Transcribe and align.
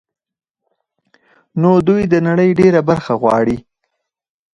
نو 1.61 1.71
دوی 1.87 2.03
د 2.13 2.15
نړۍ 2.27 2.49
ډېره 2.59 2.79
برخه 2.89 3.13
غواړي 3.21 3.57